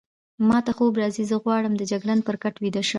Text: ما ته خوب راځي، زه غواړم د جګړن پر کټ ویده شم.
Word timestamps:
ما 0.47 0.59
ته 0.65 0.71
خوب 0.77 0.93
راځي، 1.01 1.23
زه 1.29 1.35
غواړم 1.43 1.73
د 1.77 1.83
جګړن 1.91 2.19
پر 2.27 2.35
کټ 2.43 2.55
ویده 2.63 2.81
شم. 2.87 2.89